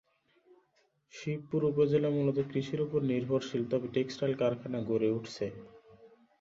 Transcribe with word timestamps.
শিবপুর 1.13 1.61
উপজেলা 1.65 2.09
মূলত 2.09 2.37
কৃষির 2.51 2.79
উপর 2.81 2.99
নির্ভরশীল 3.03 3.63
তবে 3.71 3.87
টেক্সটাইল 3.95 4.33
কারখানা 4.41 4.79
গড়ে 4.89 5.09
উঠেছে। 5.11 5.45